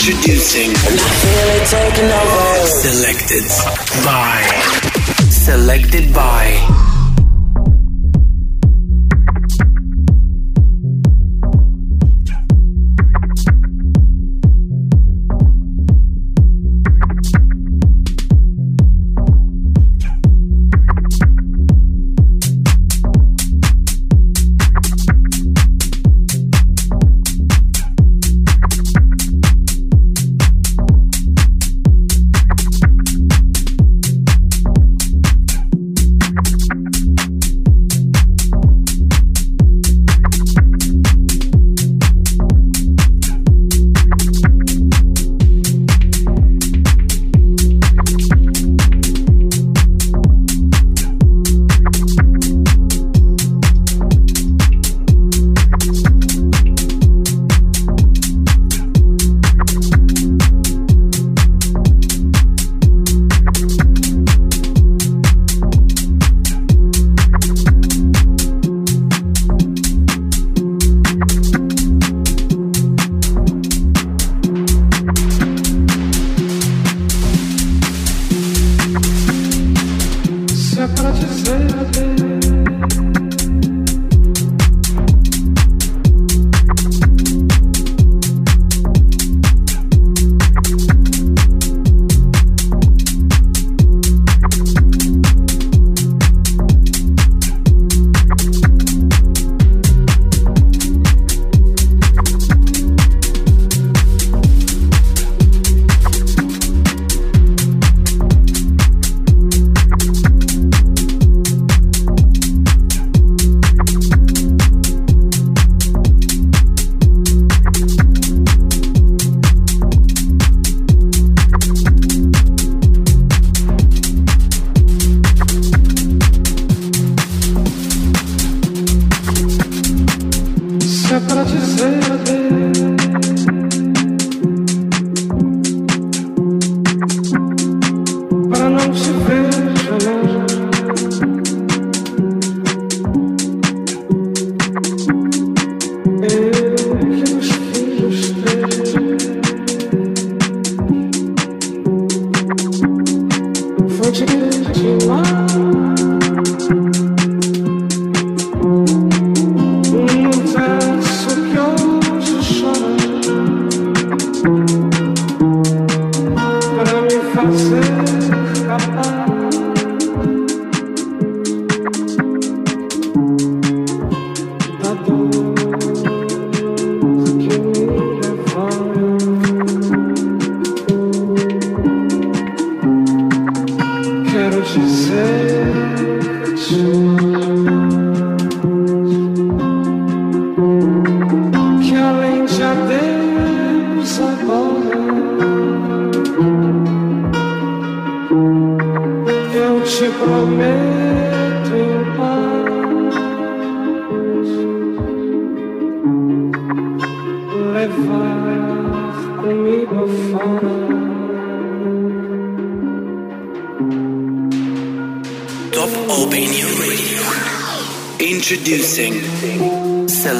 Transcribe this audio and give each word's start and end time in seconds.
Introducing. 0.00 0.74
Selected 2.64 3.44
by. 4.02 4.40
Selected 5.28 6.14
by. 6.14 6.89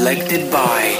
selected 0.00 0.50
by 0.50 0.99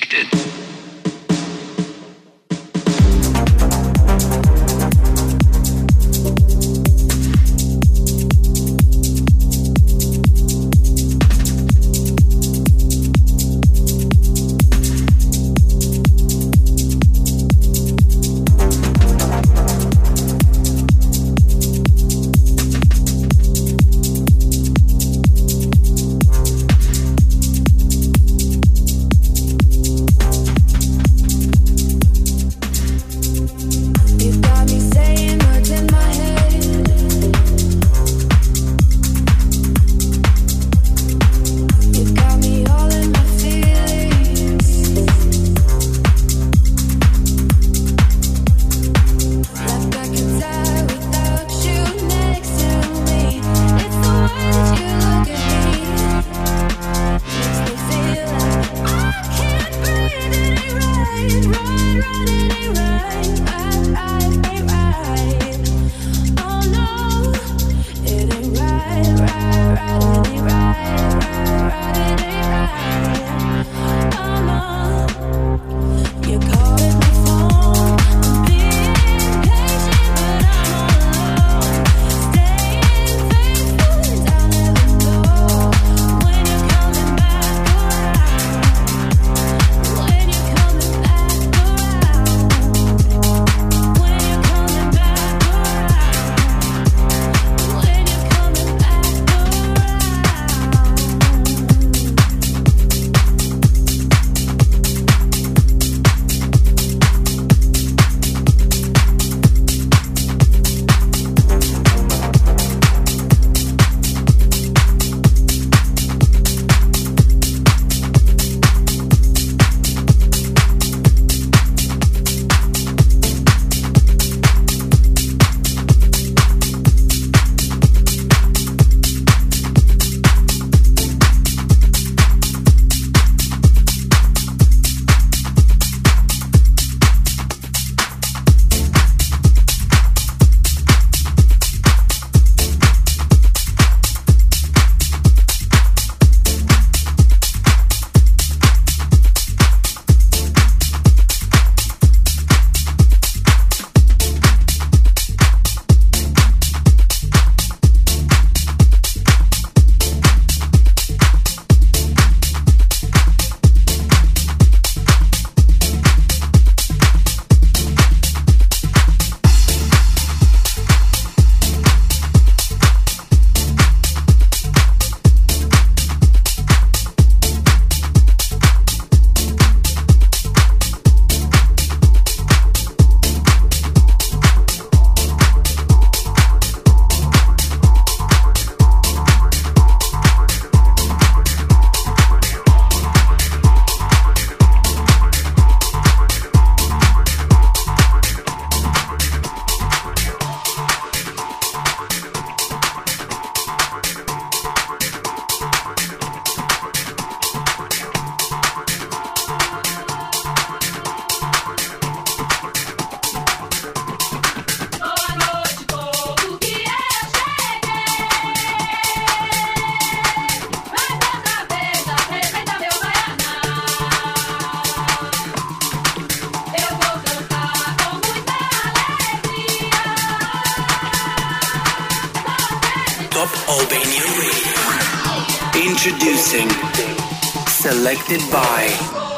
Selected 237.67 238.41
by 238.51 239.30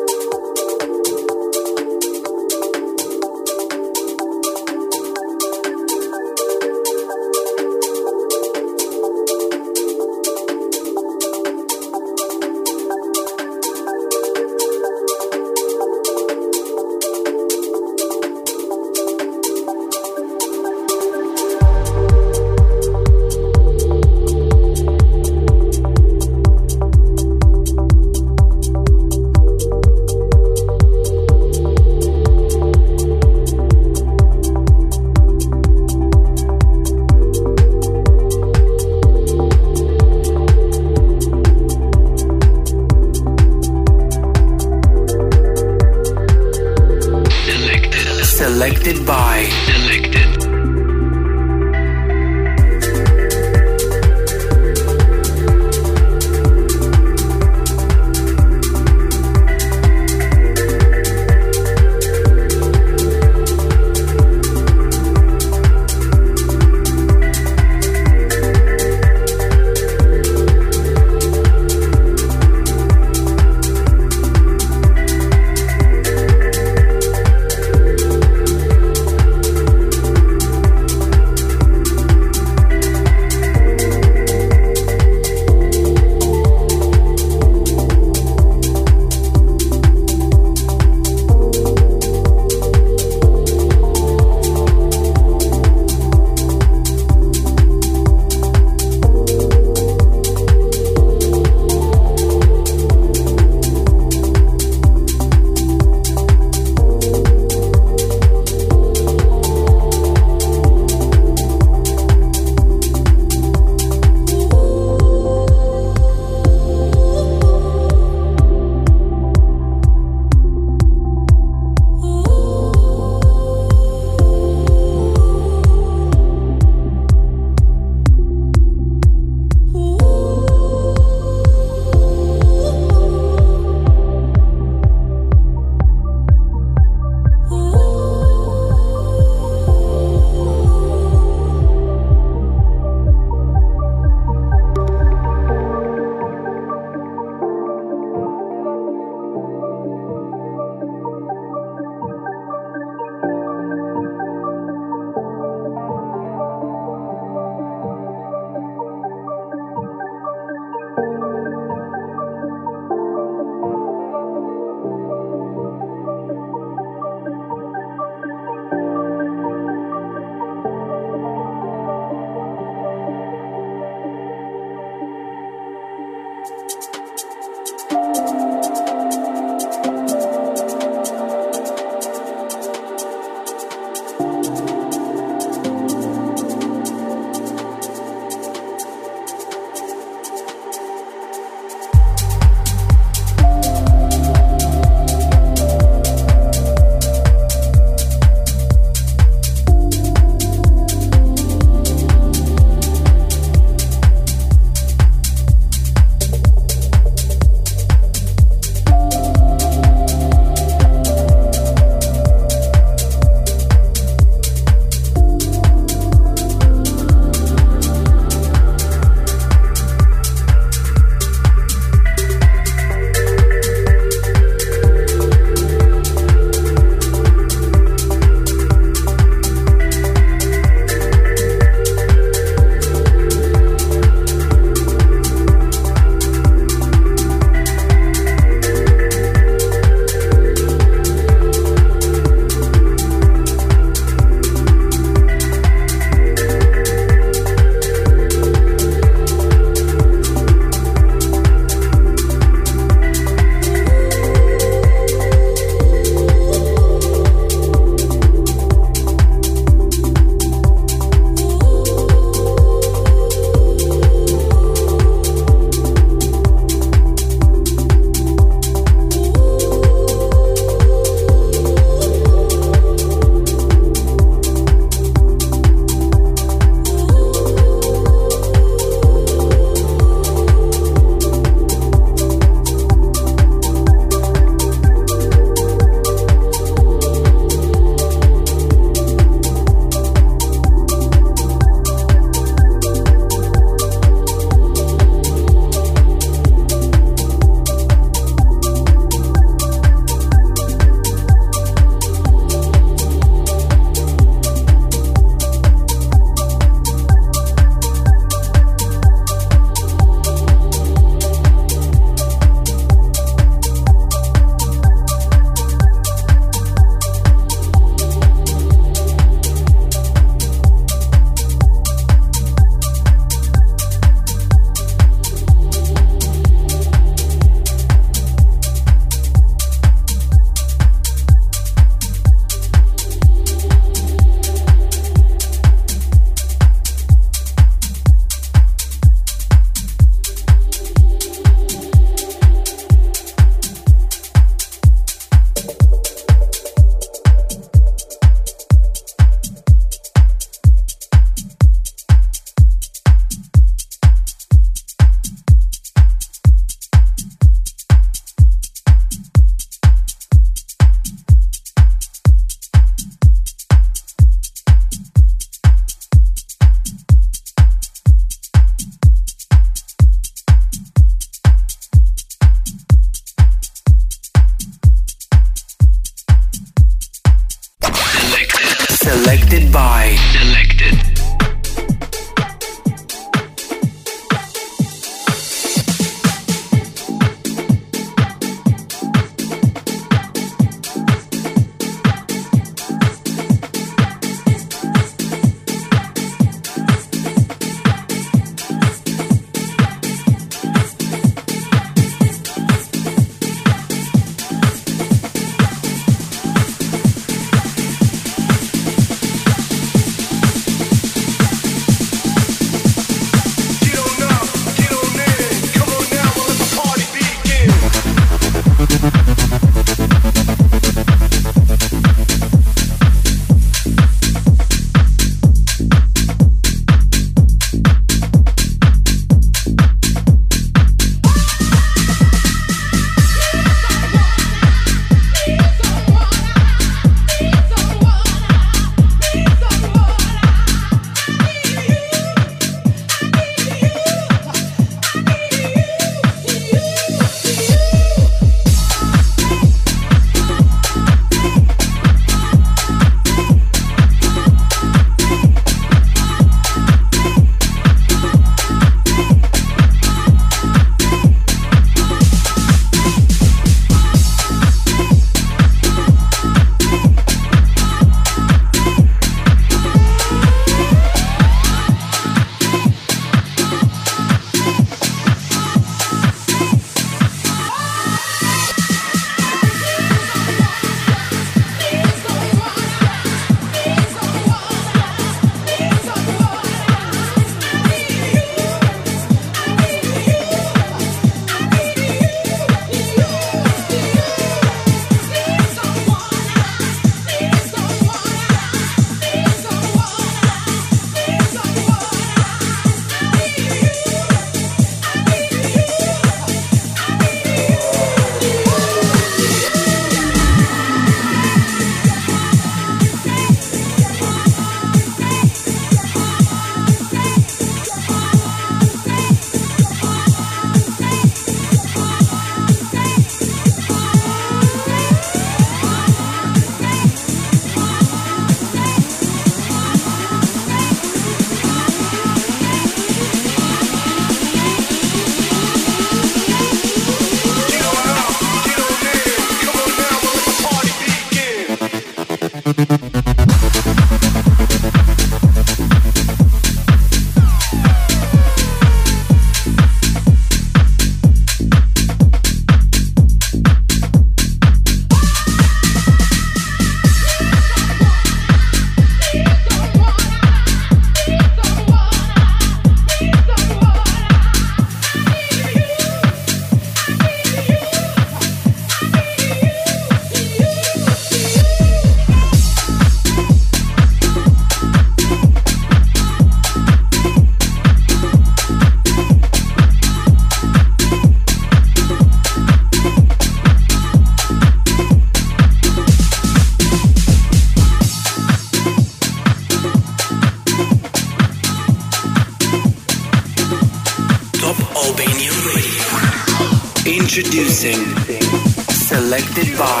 Selected 597.81 599.75
by 599.75 600.00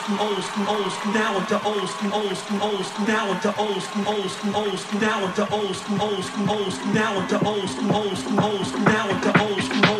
school, 0.00 0.20
old 0.20 0.42
school, 0.42 0.68
old 0.68 0.92
school, 0.92 1.12
now 1.12 1.38
into 1.38 1.62
old 1.64 1.88
school, 1.88 2.14
old 2.14 2.36
school, 2.36 2.62
old 2.62 2.84
school, 2.86 3.06
now 3.06 3.30
into 3.32 3.56
old 3.58 3.82
school, 3.82 4.08
old 4.08 4.30
school, 4.30 4.56
old 4.56 4.78
school, 4.78 5.00
now 5.00 5.24
into 5.26 5.52
old 5.52 5.76
school, 5.76 6.02
old 6.02 6.24
school, 6.24 6.50
old 6.50 6.72
school, 6.72 6.92
now 6.92 7.18
into 7.20 7.46
old 7.46 7.68
school, 7.68 7.94
old 7.94 8.18
school, 8.18 8.40
old 8.40 8.66
school, 8.66 8.80
now 8.80 9.08
into 9.10 9.40
old 9.40 9.62
school. 9.62 9.99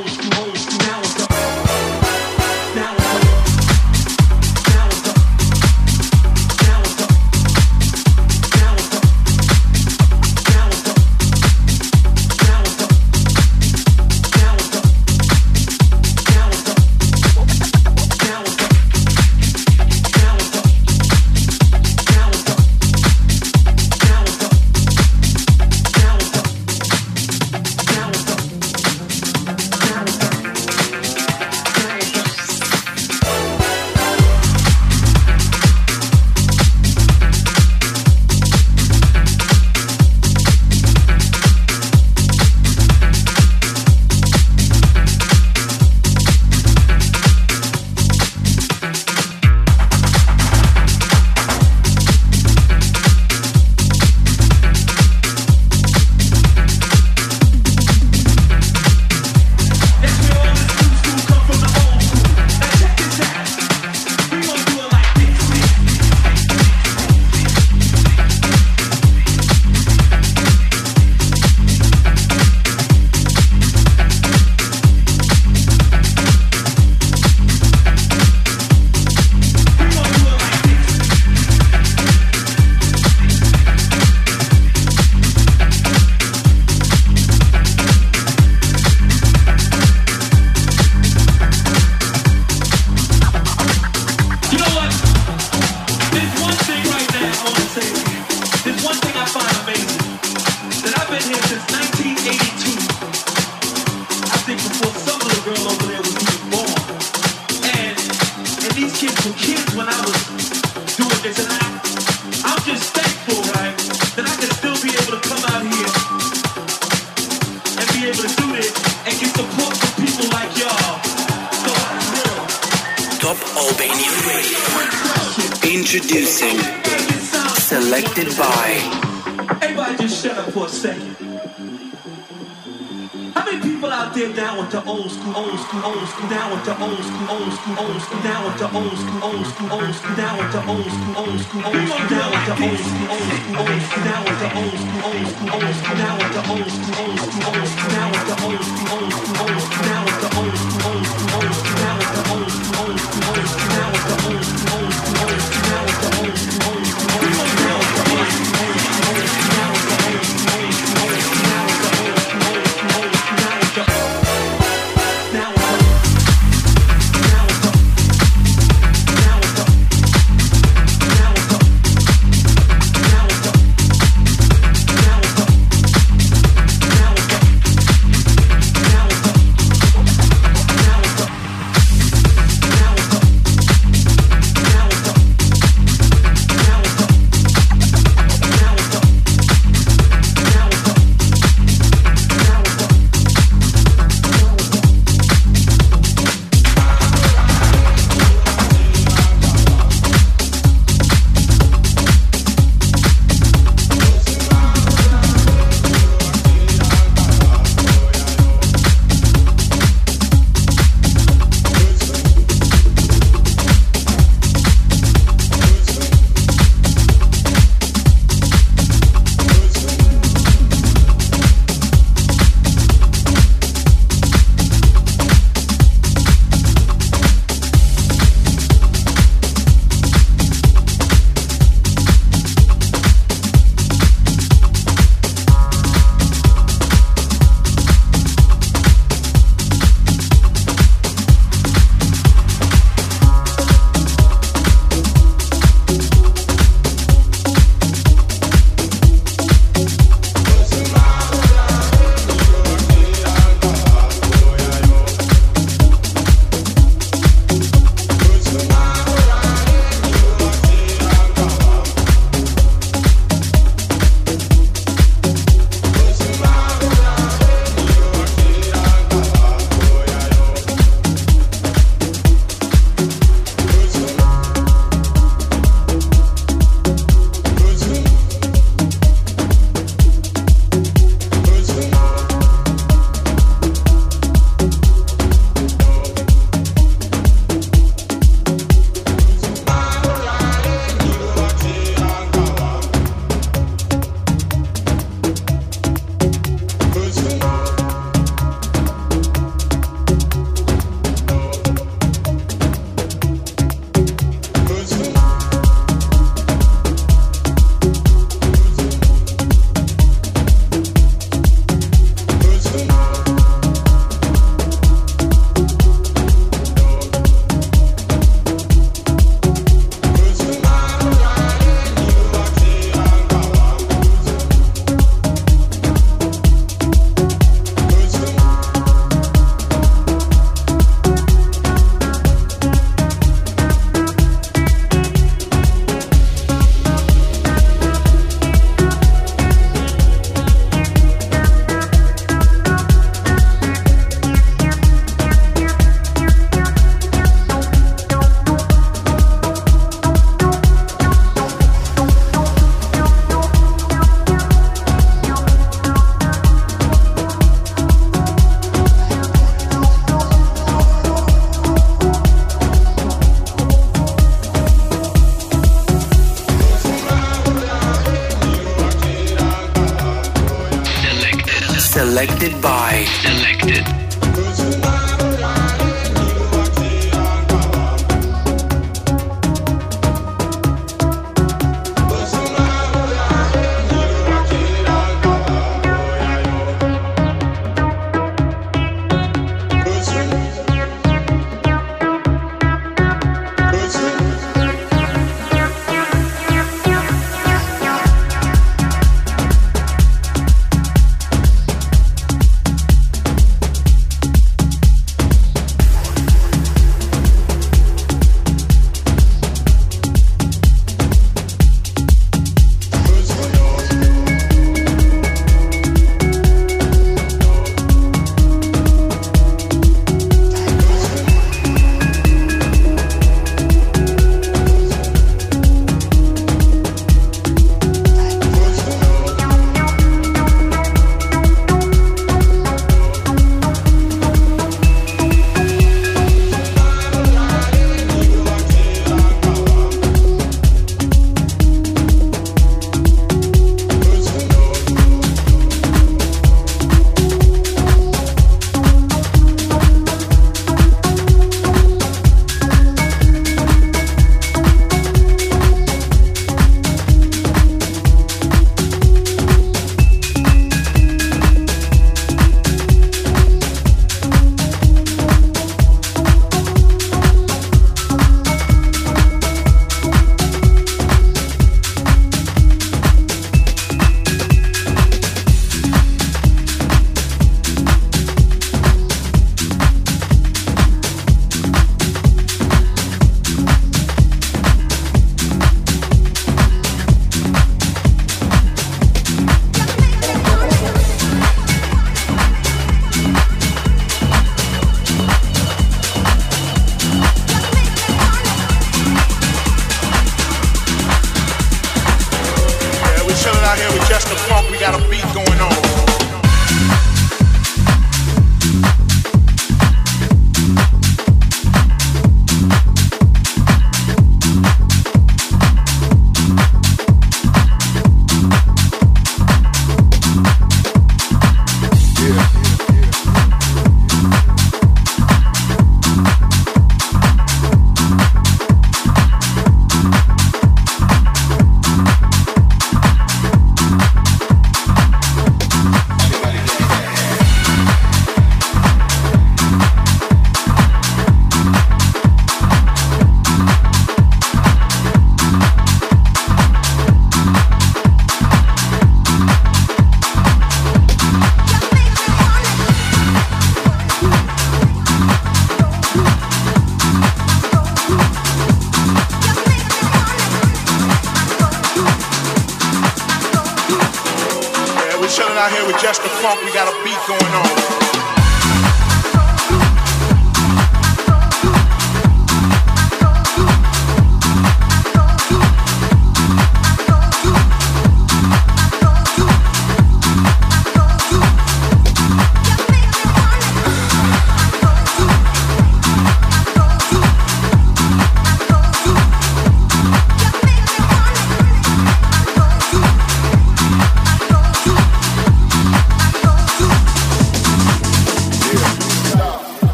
Now 136.31 136.55
with 136.55 136.65
the 136.65 136.79
old 136.79 137.03
school, 137.03 137.27
old 137.29 137.53
school, 137.53 137.75
old 137.77 138.03
school, 138.03 138.23
Now 138.23 138.47
with 138.47 138.59
the 138.59 138.71
old 138.71 138.97
school, 138.97 139.25
old 139.25 139.47
school, 139.47 139.73
old 139.73 139.95
school, 139.95 140.17
Now 140.17 140.39
with 140.39 140.53
the 140.53 140.63
old 140.71 140.87
school, 140.87 141.17
old 141.19 141.41
school, 141.43 141.65
old 141.67 141.91
school, 141.91 142.07
Now 142.07 142.31
with 142.31 142.47
the 142.47 142.55
old 142.63 142.79
school, 142.79 143.11
old 143.11 143.35
school, 143.35 143.59
old 143.59 143.83
school, 143.83 144.05
Now 144.07 144.23
with 144.23 144.39
the 144.39 144.49
old 144.55 144.79
school, 144.79 145.03
old 145.11 145.27
school, 145.27 145.51
old 145.51 145.75
school, 145.75 145.97
down 145.99 146.15
with 146.23 146.31
the 146.31 146.43
old 146.55 146.71
school, 146.71 146.95
old 147.03 147.19
school, 147.19 147.19
old 147.19 147.19
school, 147.19 147.51
old 147.51 147.67
school, 147.67 147.91
down 147.91 148.10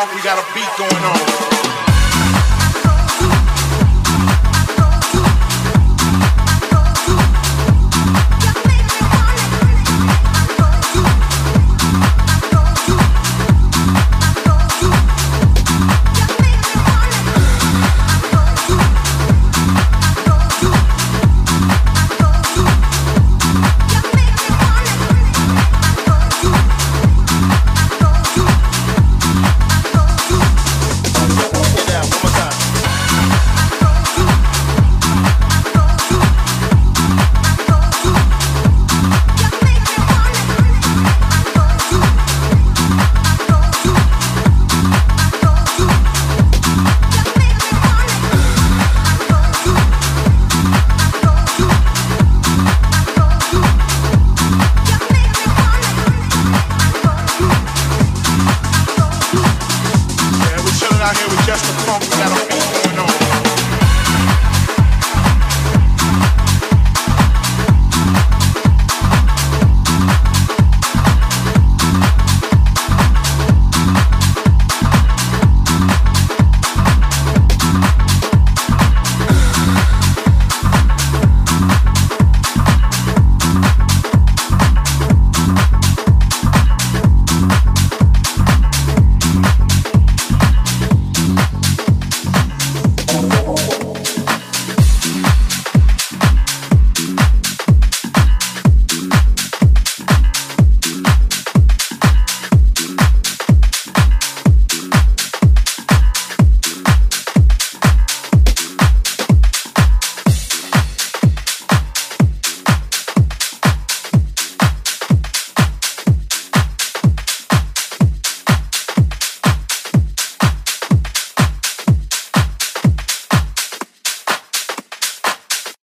We 0.00 0.22
got 0.22 0.39